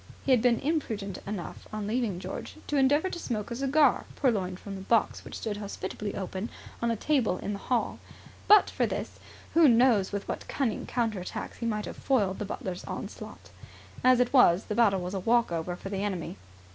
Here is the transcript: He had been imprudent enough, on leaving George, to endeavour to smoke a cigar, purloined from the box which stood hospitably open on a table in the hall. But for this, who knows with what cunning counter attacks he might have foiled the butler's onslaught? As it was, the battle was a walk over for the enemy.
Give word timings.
He 0.25 0.31
had 0.31 0.41
been 0.41 0.59
imprudent 0.61 1.19
enough, 1.27 1.67
on 1.71 1.85
leaving 1.85 2.17
George, 2.19 2.55
to 2.65 2.75
endeavour 2.77 3.11
to 3.11 3.19
smoke 3.19 3.51
a 3.51 3.55
cigar, 3.55 4.05
purloined 4.15 4.59
from 4.59 4.73
the 4.73 4.81
box 4.81 5.23
which 5.23 5.37
stood 5.37 5.57
hospitably 5.57 6.15
open 6.15 6.49
on 6.81 6.89
a 6.89 6.95
table 6.95 7.37
in 7.37 7.53
the 7.53 7.59
hall. 7.59 7.99
But 8.47 8.67
for 8.71 8.87
this, 8.87 9.19
who 9.53 9.67
knows 9.67 10.11
with 10.11 10.27
what 10.27 10.47
cunning 10.47 10.87
counter 10.87 11.19
attacks 11.19 11.57
he 11.59 11.67
might 11.67 11.85
have 11.85 11.97
foiled 11.97 12.39
the 12.39 12.45
butler's 12.45 12.83
onslaught? 12.85 13.51
As 14.03 14.19
it 14.19 14.33
was, 14.33 14.63
the 14.63 14.73
battle 14.73 15.01
was 15.01 15.13
a 15.13 15.19
walk 15.19 15.51
over 15.51 15.75
for 15.75 15.89
the 15.89 16.03
enemy. 16.03 16.37